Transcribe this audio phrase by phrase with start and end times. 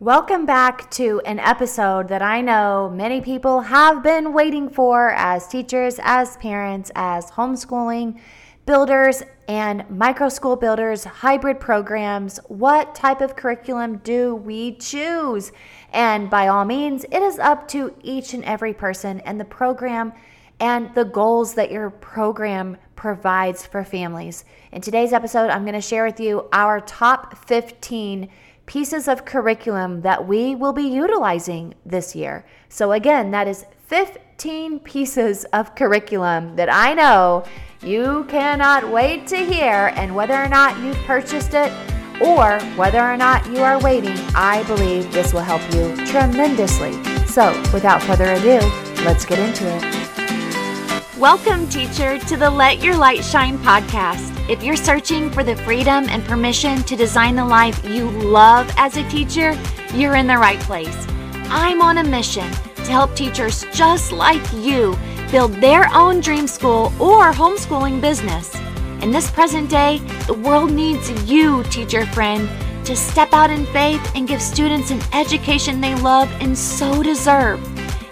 [0.00, 5.48] Welcome back to an episode that I know many people have been waiting for as
[5.48, 8.20] teachers, as parents, as homeschooling
[8.64, 12.38] builders, and micro school builders, hybrid programs.
[12.46, 15.50] What type of curriculum do we choose?
[15.92, 20.12] And by all means, it is up to each and every person and the program
[20.60, 24.44] and the goals that your program provides for families.
[24.70, 28.28] In today's episode, I'm going to share with you our top 15
[28.68, 32.44] pieces of curriculum that we will be utilizing this year.
[32.68, 37.44] So, again, that is 15 pieces of curriculum that I know
[37.82, 39.90] you cannot wait to hear.
[39.96, 41.72] And whether or not you've purchased it
[42.20, 46.92] or whether or not you are waiting, I believe this will help you tremendously.
[47.24, 48.60] So, without further ado,
[49.02, 51.18] let's get into it.
[51.18, 54.37] Welcome, teacher, to the Let Your Light Shine podcast.
[54.48, 58.96] If you're searching for the freedom and permission to design the life you love as
[58.96, 59.54] a teacher,
[59.92, 61.06] you're in the right place.
[61.50, 64.96] I'm on a mission to help teachers just like you
[65.30, 68.54] build their own dream school or homeschooling business.
[69.02, 72.48] In this present day, the world needs you, teacher friend,
[72.86, 77.62] to step out in faith and give students an education they love and so deserve.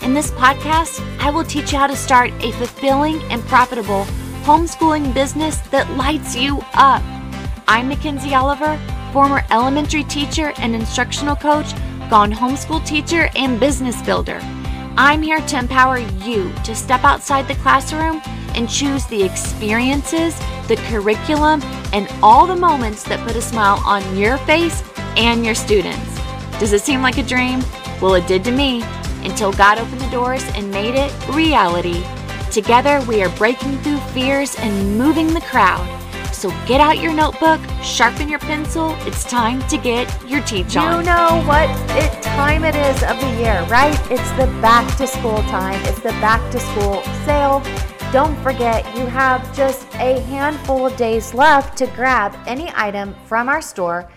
[0.03, 4.06] In this podcast, I will teach you how to start a fulfilling and profitable
[4.47, 7.02] homeschooling business that lights you up.
[7.66, 8.78] I'm Mackenzie Oliver,
[9.12, 11.72] former elementary teacher and instructional coach,
[12.08, 14.38] gone homeschool teacher, and business builder.
[14.97, 18.22] I'm here to empower you to step outside the classroom
[18.55, 20.38] and choose the experiences,
[20.69, 21.60] the curriculum,
[21.92, 24.84] and all the moments that put a smile on your face
[25.16, 26.20] and your students.
[26.60, 27.64] Does it seem like a dream?
[28.00, 28.84] Well, it did to me
[29.25, 32.05] until God opened the doors and made it reality.
[32.50, 35.86] Together, we are breaking through fears and moving the crowd.
[36.33, 38.94] So get out your notebook, sharpen your pencil.
[39.00, 41.00] It's time to get your teach on.
[41.00, 43.98] You know what it time it is of the year, right?
[44.11, 45.80] It's the back to school time.
[45.86, 47.62] It's the back to school sale.
[48.12, 53.48] Don't forget, you have just a handful of days left to grab any item from
[53.48, 54.09] our store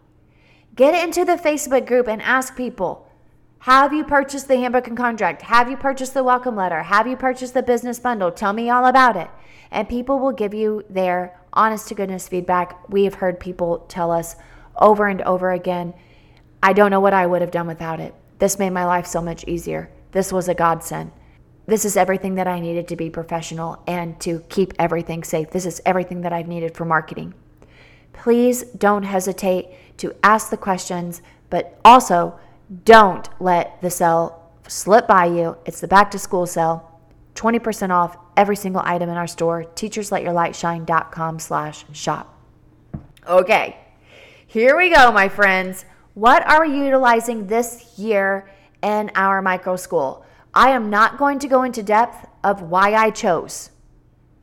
[0.74, 3.08] Get into the Facebook group and ask people.
[3.60, 5.42] Have you purchased the handbook and contract?
[5.42, 6.82] Have you purchased the welcome letter?
[6.82, 8.32] Have you purchased the business bundle?
[8.32, 9.30] Tell me all about it.
[9.70, 12.88] And people will give you their honest to goodness feedback.
[12.88, 14.36] We have heard people tell us
[14.78, 15.94] over and over again,
[16.62, 18.14] I don't know what I would have done without it.
[18.38, 19.90] This made my life so much easier.
[20.12, 21.12] This was a godsend.
[21.66, 25.50] This is everything that I needed to be professional and to keep everything safe.
[25.50, 27.34] This is everything that I've needed for marketing.
[28.12, 32.38] Please don't hesitate to ask the questions, but also
[32.84, 35.56] don't let the sale slip by you.
[35.64, 36.95] It's the back to school sale.
[37.36, 39.64] 20% off every single item in our store.
[39.74, 42.32] Teachersletyourlightshine.com slash shop.
[43.28, 43.76] Okay,
[44.46, 45.84] here we go, my friends.
[46.14, 48.50] What are we utilizing this year
[48.82, 50.24] in our micro school?
[50.54, 53.70] I am not going to go into depth of why I chose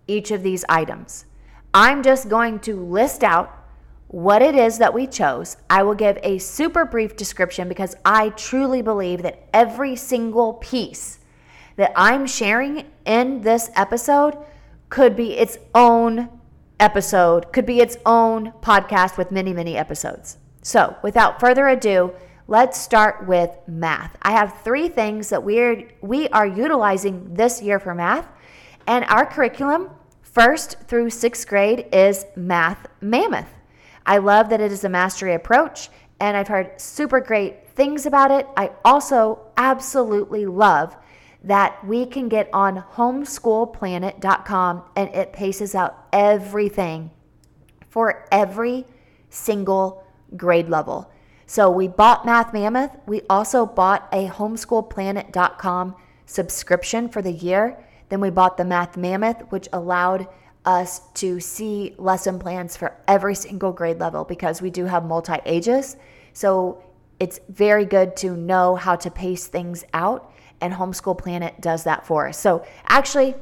[0.08, 1.26] each of these items.
[1.74, 3.64] I'm just going to list out
[4.08, 5.58] what it is that we chose.
[5.72, 11.18] I will give a super brief description because I truly believe that every single piece
[11.76, 14.38] that I'm sharing in this episode
[14.90, 16.30] could be its own
[16.80, 20.38] episode, could be its own podcast with many, many episodes.
[20.62, 22.14] So, without further ado,
[22.48, 24.18] let's start with math.
[24.22, 28.28] I have three things that we're we are utilizing this year for math,
[28.86, 29.90] and our curriculum,
[30.22, 33.50] first through sixth grade, is Math Mammoth.
[34.06, 35.90] I love that it is a mastery approach,
[36.20, 38.48] and I've heard super great things about it.
[38.56, 40.96] I also absolutely love
[41.44, 47.12] that we can get on homeschoolplanet.com and it paces out everything
[47.90, 48.86] for every
[49.30, 50.04] single
[50.38, 51.12] grade level.
[51.46, 52.92] So we bought Math Mammoth.
[53.06, 55.96] We also bought a homeschoolplanet.com
[56.26, 57.78] subscription for the year.
[58.10, 60.28] Then we bought the Math Mammoth, which allowed
[60.66, 65.36] us to see lesson plans for every single grade level because we do have multi
[65.46, 65.98] ages.
[66.32, 66.82] So
[67.20, 70.33] it's very good to know how to pace things out,
[70.64, 72.40] and Homeschool Planet does that for us.
[72.40, 73.36] So, actually,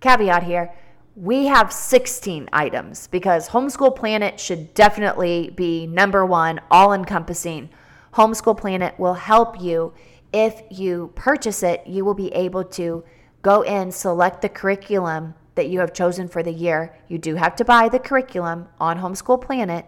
[0.00, 0.72] caveat here
[1.16, 7.70] we have 16 items because Homeschool Planet should definitely be number one, all encompassing.
[8.12, 9.94] Homeschool Planet will help you.
[10.34, 13.02] If you purchase it, you will be able to
[13.40, 16.94] go in, select the curriculum that you have chosen for the year.
[17.08, 19.86] You do have to buy the curriculum on Homeschool Planet,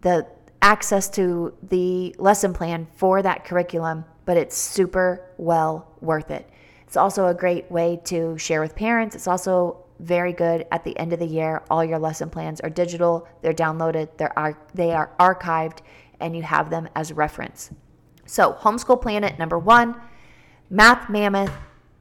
[0.00, 0.26] the
[0.62, 6.48] access to the lesson plan for that curriculum, but it's super well worth it.
[6.86, 9.14] It's also a great way to share with parents.
[9.14, 11.62] It's also very good at the end of the year.
[11.70, 15.78] All your lesson plans are digital, they're downloaded, they're ar- they are archived,
[16.20, 17.70] and you have them as reference.
[18.26, 20.00] So, Homeschool Planet number one,
[20.70, 21.52] Math Mammoth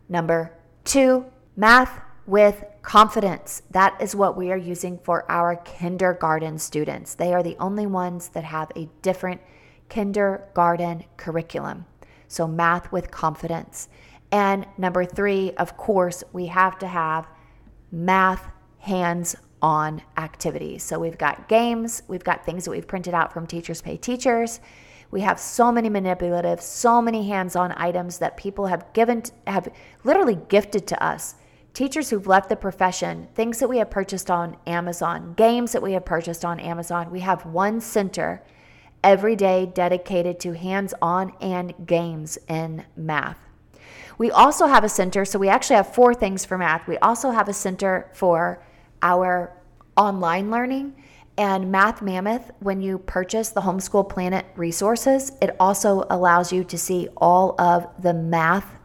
[0.07, 0.53] number
[0.83, 1.25] two,
[1.55, 3.61] Math with confidence.
[3.71, 7.15] That is what we are using for our kindergarten students.
[7.15, 9.41] They are the only ones that have a different
[9.89, 11.85] kindergarten curriculum.
[12.27, 13.89] So, math with confidence.
[14.31, 17.27] And number three, of course, we have to have
[17.91, 18.47] math
[18.79, 20.83] hands on activities.
[20.83, 24.59] So we've got games, we've got things that we've printed out from Teachers Pay Teachers.
[25.11, 29.67] We have so many manipulative, so many hands on items that people have given, have
[30.03, 31.35] literally gifted to us.
[31.73, 35.93] Teachers who've left the profession, things that we have purchased on Amazon, games that we
[35.93, 37.09] have purchased on Amazon.
[37.09, 38.43] We have one center
[39.03, 43.37] every day dedicated to hands on and games in math.
[44.17, 46.87] We also have a center, so we actually have four things for math.
[46.87, 48.61] We also have a center for
[49.01, 49.53] our
[49.95, 50.95] online learning.
[51.37, 56.77] And Math Mammoth, when you purchase the Homeschool Planet resources, it also allows you to
[56.77, 58.77] see all of the math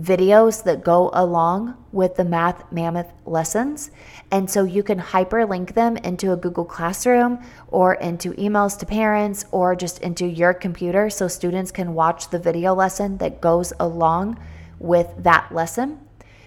[0.00, 3.90] videos that go along with the Math Mammoth lessons.
[4.30, 9.44] And so you can hyperlink them into a Google Classroom or into emails to parents
[9.50, 14.38] or just into your computer so students can watch the video lesson that goes along
[14.78, 16.00] with that lesson.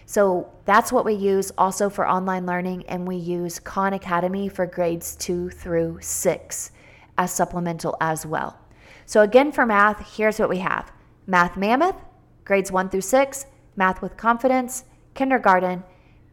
[0.05, 4.65] So that's what we use also for online learning, and we use Khan Academy for
[4.65, 6.71] grades two through six
[7.17, 8.59] as supplemental as well.
[9.05, 10.91] So, again, for math, here's what we have
[11.25, 11.95] Math Mammoth,
[12.45, 13.45] grades one through six,
[13.75, 15.83] Math with Confidence, kindergarten,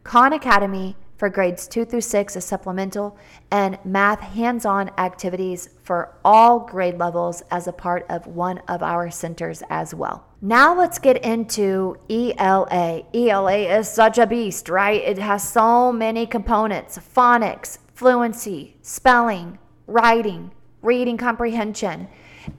[0.03, 3.15] Khan Academy, for grades two through six as supplemental,
[3.51, 8.81] and math hands on activities for all grade levels as a part of one of
[8.81, 10.25] our centers as well.
[10.41, 13.03] Now let's get into ELA.
[13.13, 14.99] ELA is such a beast, right?
[15.03, 20.49] It has so many components phonics, fluency, spelling, writing,
[20.81, 22.07] reading comprehension.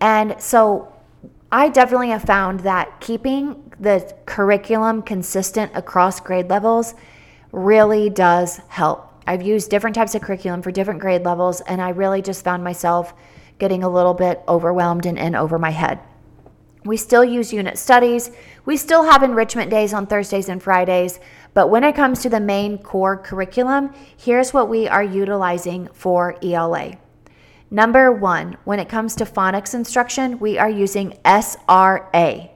[0.00, 0.91] And so
[1.54, 6.94] I definitely have found that keeping the curriculum consistent across grade levels
[7.52, 9.12] really does help.
[9.26, 12.64] I've used different types of curriculum for different grade levels, and I really just found
[12.64, 13.12] myself
[13.58, 16.00] getting a little bit overwhelmed and in over my head.
[16.86, 18.30] We still use unit studies.
[18.64, 21.20] We still have enrichment days on Thursdays and Fridays.
[21.52, 26.34] But when it comes to the main core curriculum, here's what we are utilizing for
[26.42, 26.96] ELA.
[27.72, 32.50] Number one, when it comes to phonics instruction, we are using SRA.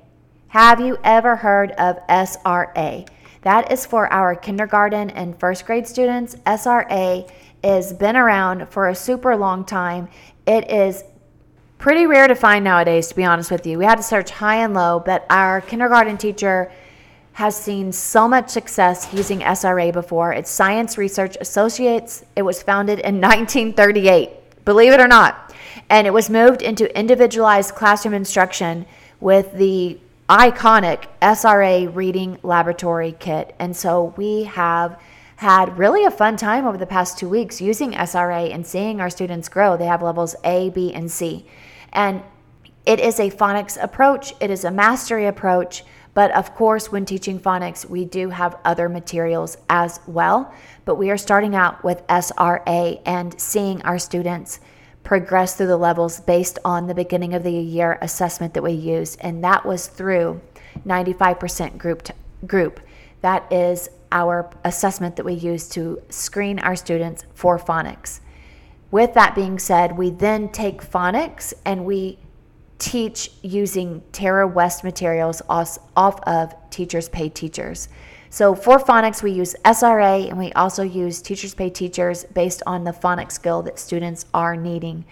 [0.48, 3.08] Have you ever heard of SRA?
[3.40, 6.34] That is for our kindergarten and first grade students.
[6.44, 7.30] SRA
[7.64, 10.10] has been around for a super long time.
[10.46, 11.02] It is
[11.78, 13.78] pretty rare to find nowadays, to be honest with you.
[13.78, 16.70] We had to search high and low, but our kindergarten teacher
[17.32, 20.34] has seen so much success using SRA before.
[20.34, 22.22] It's Science Research Associates.
[22.36, 24.35] It was founded in 1938,
[24.66, 25.54] believe it or not.
[25.88, 28.84] And it was moved into individualized classroom instruction
[29.20, 33.54] with the iconic SRA reading laboratory kit.
[33.58, 35.00] And so we have
[35.36, 39.08] had really a fun time over the past two weeks using SRA and seeing our
[39.08, 39.76] students grow.
[39.76, 41.46] They have levels A, B, and C.
[41.92, 42.22] And
[42.84, 45.84] it is a phonics approach, it is a mastery approach.
[46.16, 50.50] But of course, when teaching phonics, we do have other materials as well.
[50.86, 54.60] But we are starting out with SRA and seeing our students
[55.04, 59.18] progress through the levels based on the beginning of the year assessment that we used,
[59.20, 60.40] and that was through
[60.86, 62.02] 95% group.
[62.02, 62.14] T-
[62.46, 62.80] group.
[63.20, 68.20] That is our assessment that we use to screen our students for phonics.
[68.90, 72.18] With that being said, we then take phonics and we
[72.78, 77.88] teach using Tara West materials off of Teachers Pay Teachers.
[78.28, 82.84] So for phonics, we use SRA and we also use Teachers Pay Teachers based on
[82.84, 85.04] the phonics skill that students are needing,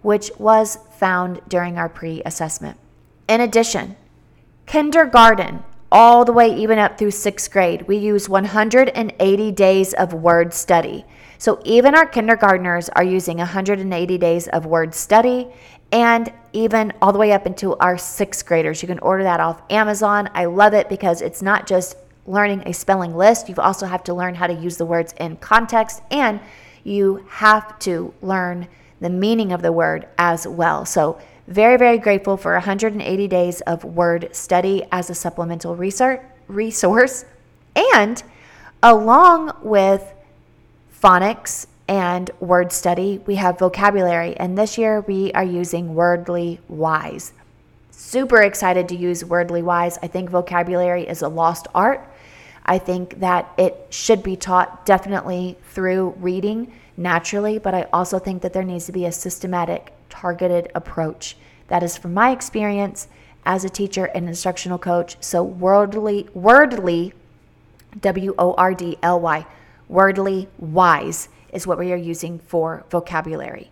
[0.00, 2.78] which was found during our pre assessment.
[3.28, 3.96] In addition,
[4.66, 5.62] kindergarten,
[5.92, 11.04] all the way even up through sixth grade, we use 180 days of word study.
[11.42, 15.48] So even our kindergartners are using 180 days of word study
[15.90, 18.80] and even all the way up into our sixth graders.
[18.80, 20.30] You can order that off Amazon.
[20.34, 21.96] I love it because it's not just
[22.28, 25.34] learning a spelling list, you also have to learn how to use the words in
[25.38, 26.38] context and
[26.84, 28.68] you have to learn
[29.00, 30.84] the meaning of the word as well.
[30.84, 37.24] So, very, very grateful for 180 days of word study as a supplemental research, resource.
[37.74, 38.22] And
[38.80, 40.08] along with
[41.02, 44.36] phonics and word study, we have vocabulary.
[44.36, 47.32] And this year we are using Wordly Wise.
[47.90, 49.98] Super excited to use Wordly Wise.
[50.00, 52.08] I think vocabulary is a lost art.
[52.64, 58.42] I think that it should be taught definitely through reading naturally, but I also think
[58.42, 61.36] that there needs to be a systematic, targeted approach.
[61.66, 63.08] That is from my experience
[63.44, 65.16] as a teacher and instructional coach.
[65.20, 67.12] So, wordly, wordly,
[68.00, 69.44] W O R D L Y,
[69.92, 73.70] wordly wise is what we are using for vocabulary.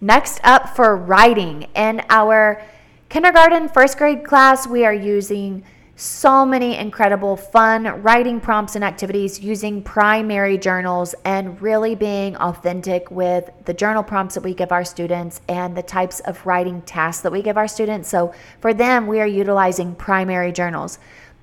[0.00, 2.62] Next up for writing, in our
[3.08, 5.64] kindergarten, first grade class, we are using
[5.96, 13.10] so many incredible fun writing prompts and activities using primary journals and really being authentic
[13.10, 17.22] with the journal prompts that we give our students and the types of writing tasks
[17.22, 18.08] that we give our students.
[18.08, 20.98] So for them, we are utilizing primary journals.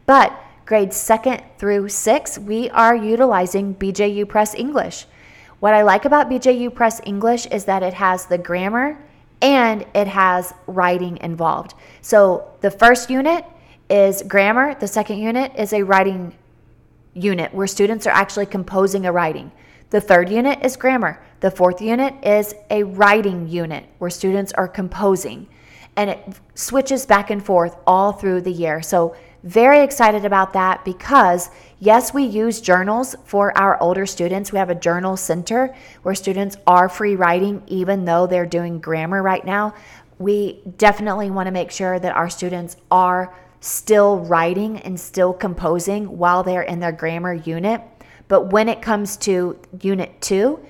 [0.05, 0.37] But
[0.71, 5.05] grades second through six, we are utilizing BJU Press English.
[5.59, 8.97] What I like about BJU Press English is that it has the grammar
[9.41, 11.73] and it has writing involved.
[12.01, 13.43] So the first unit,
[13.89, 14.73] is grammar.
[14.75, 16.33] The second unit is a writing
[17.13, 19.51] unit where students are actually composing a writing.
[19.89, 21.21] The third unit is grammar.
[21.41, 25.49] The fourth unit is a writing unit where students are composing.
[25.97, 26.25] And it
[26.55, 28.81] switches back and forth all through the year.
[28.81, 29.13] So,
[29.43, 34.51] very excited about that because, yes, we use journals for our older students.
[34.51, 39.23] We have a journal center where students are free writing, even though they're doing grammar
[39.23, 39.73] right now.
[40.19, 46.17] We definitely want to make sure that our students are still writing and still composing
[46.17, 47.81] while they're in their grammar unit.
[48.27, 50.63] But when it comes to unit two,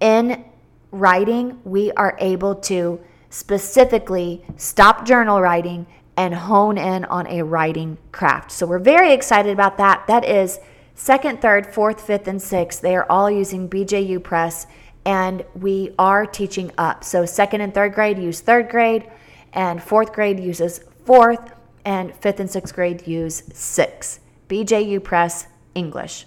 [0.00, 0.44] in
[0.90, 3.00] writing, we are able to
[3.30, 5.86] specifically stop journal writing
[6.18, 8.50] and hone in on a writing craft.
[8.50, 10.04] So we're very excited about that.
[10.08, 10.58] That is
[10.96, 12.80] second, third, fourth, fifth, and sixth.
[12.80, 14.66] They are all using BJU Press,
[15.06, 17.04] and we are teaching up.
[17.04, 19.08] So second and third grade use third grade,
[19.52, 24.18] and fourth grade uses fourth and fifth and sixth grade use six.
[24.48, 25.46] BJU Press
[25.76, 26.26] English.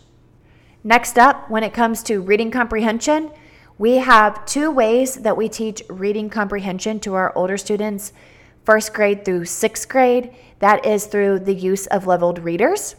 [0.86, 3.30] Next up, when it comes to reading comprehension,
[3.78, 8.14] we have two ways that we teach reading comprehension to our older students,
[8.64, 10.34] first grade through sixth grade.
[10.60, 12.96] That is through the use of leveled readers.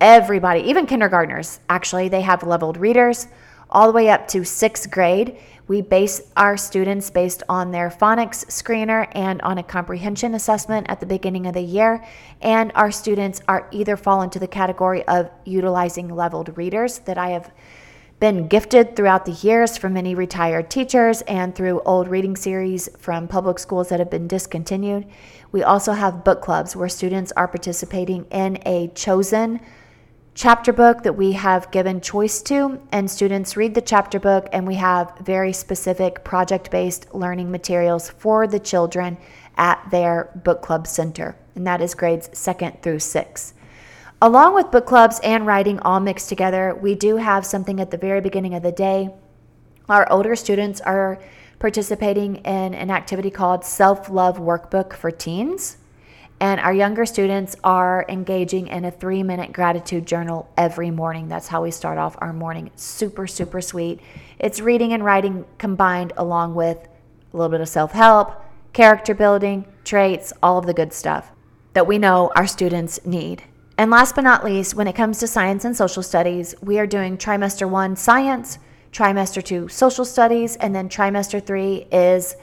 [0.00, 3.28] Everybody, even kindergartners, actually, they have leveled readers
[3.70, 5.38] all the way up to sixth grade.
[5.68, 11.00] We base our students based on their phonics screener and on a comprehension assessment at
[11.00, 12.04] the beginning of the year.
[12.40, 17.30] And our students are either fall into the category of utilizing leveled readers that I
[17.30, 17.50] have
[18.18, 23.28] been gifted throughout the years from many retired teachers and through old reading series from
[23.28, 25.06] public schools that have been discontinued.
[25.52, 29.60] We also have book clubs where students are participating in a chosen
[30.34, 34.66] chapter book that we have given choice to, and students read the chapter book, and
[34.66, 39.16] we have very specific project based learning materials for the children
[39.56, 43.54] at their book club center, and that is grades second through six.
[44.22, 47.98] Along with book clubs and writing all mixed together, we do have something at the
[47.98, 49.10] very beginning of the day.
[49.90, 51.20] Our older students are
[51.58, 55.76] participating in an activity called Self Love Workbook for Teens.
[56.40, 61.28] And our younger students are engaging in a three minute gratitude journal every morning.
[61.28, 62.70] That's how we start off our morning.
[62.74, 64.00] super, super sweet.
[64.38, 68.42] It's reading and writing combined along with a little bit of self help,
[68.72, 71.32] character building, traits, all of the good stuff
[71.74, 73.42] that we know our students need.
[73.78, 76.86] And last but not least, when it comes to science and social studies, we are
[76.86, 78.58] doing trimester one science,
[78.92, 82.36] trimester two social studies, and then trimester three is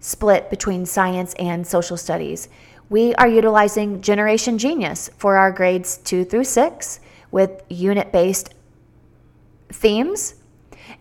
[0.00, 2.48] split between science and social studies
[2.88, 8.54] we are utilizing Generation Genius for our grades two through six with unit based
[9.70, 10.36] themes.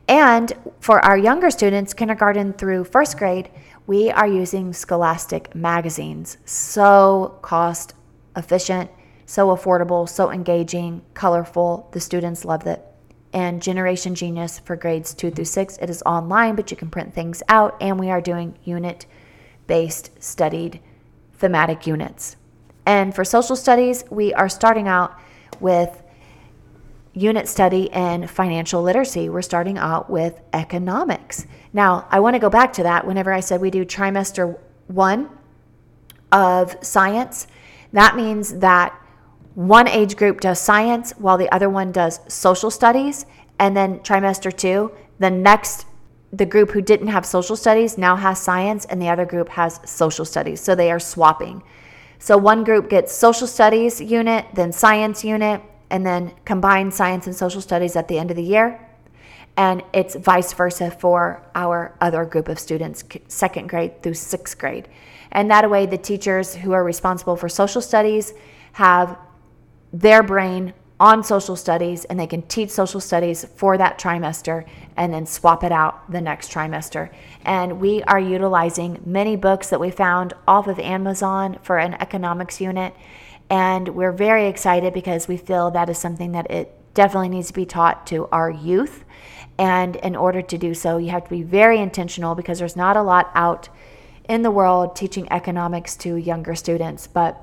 [0.07, 3.49] And for our younger students, kindergarten through first grade,
[3.87, 6.37] we are using Scholastic magazines.
[6.45, 7.93] So cost
[8.35, 8.89] efficient,
[9.25, 11.89] so affordable, so engaging, colorful.
[11.91, 12.83] The students loved it.
[13.33, 17.13] And Generation Genius for grades two through six, it is online, but you can print
[17.13, 17.75] things out.
[17.81, 19.05] And we are doing unit
[19.67, 20.79] based studied
[21.33, 22.37] thematic units.
[22.85, 25.19] And for social studies, we are starting out
[25.59, 26.03] with
[27.13, 29.29] unit study and financial literacy.
[29.29, 31.47] We're starting out with economics.
[31.73, 35.29] Now, I want to go back to that whenever I said we do trimester one
[36.31, 37.47] of science.
[37.93, 38.97] That means that
[39.55, 43.25] one age group does science while the other one does social studies.
[43.57, 45.85] And then trimester two, the next
[46.33, 49.79] the group who didn't have social studies now has science and the other group has
[49.85, 50.59] social studies.
[50.59, 51.63] So they are swapping.
[52.19, 57.35] So one group gets social studies unit, then science unit, and then combined science and
[57.35, 58.81] social studies at the end of the year.
[59.55, 64.89] And it's vice versa for our other group of students, second grade through sixth grade.
[65.31, 68.33] And that way, the teachers who are responsible for social studies
[68.73, 69.17] have
[69.99, 74.65] their brain on social studies and they can teach social studies for that trimester
[74.97, 77.09] and then swap it out the next trimester.
[77.43, 82.61] And we are utilizing many books that we found off of Amazon for an economics
[82.61, 82.93] unit.
[83.49, 87.53] And we're very excited because we feel that is something that it definitely needs to
[87.53, 89.03] be taught to our youth.
[89.57, 92.97] And in order to do so, you have to be very intentional because there's not
[92.97, 93.69] a lot out
[94.27, 97.05] in the world teaching economics to younger students.
[97.07, 97.41] But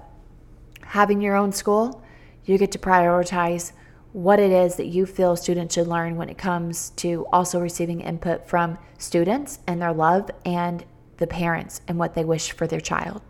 [0.83, 2.03] having your own school,
[2.45, 3.73] you get to prioritize
[4.13, 8.01] what it is that you feel students should learn when it comes to also receiving
[8.01, 10.85] input from students and their love and
[11.17, 13.23] the parents and what they wish for their child.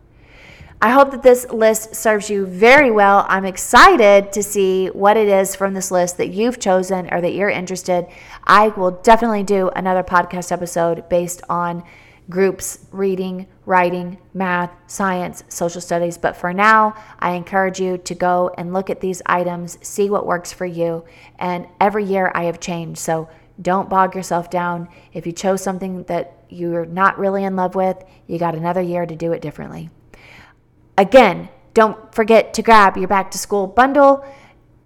[0.85, 3.25] I hope that this list serves you very well.
[3.29, 7.35] I'm excited to see what it is from this list that you've chosen or that
[7.35, 8.09] you're interested.
[8.43, 11.85] I will definitely do another podcast episode based on
[12.31, 16.17] groups reading, writing, math, science, social studies.
[16.17, 20.27] But for now, I encourage you to go and look at these items, see what
[20.27, 21.05] works for you.
[21.39, 23.01] And every year I have changed.
[23.01, 23.29] So
[23.61, 24.89] don't bog yourself down.
[25.13, 29.07] If you chose something that you're not really in love with, you got another year
[29.07, 29.91] to do it differently.
[30.97, 34.25] Again, don't forget to grab your back to school bundle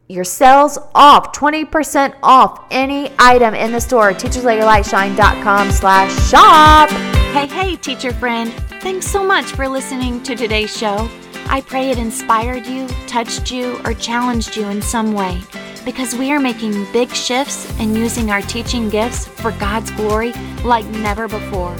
[0.08, 4.12] your sales off 20% off any item in the store.
[4.12, 6.90] Teachersletyourlightshine.com slash shop.
[7.32, 8.52] Hey hey teacher friend.
[8.80, 11.08] Thanks so much for listening to today's show.
[11.48, 15.40] I pray it inspired you touched you or challenged you in some way
[15.84, 20.32] because we are making big shifts and using our teaching gifts for god's glory
[20.64, 21.76] like never before.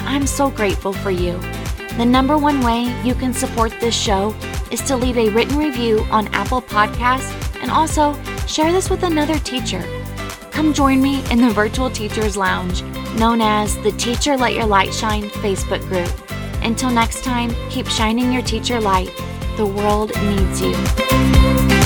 [0.00, 1.38] I'm so grateful for you.
[1.96, 4.34] The number one way you can support this show
[4.70, 8.14] is to leave a written review on apple podcasts and also,
[8.46, 9.84] share this with another teacher.
[10.50, 12.82] Come join me in the Virtual Teachers Lounge,
[13.18, 16.10] known as the Teacher Let Your Light Shine Facebook group.
[16.62, 19.10] Until next time, keep shining your teacher light.
[19.58, 21.77] The world needs you.